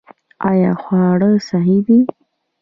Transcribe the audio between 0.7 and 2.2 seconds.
خواړه صحي دي؟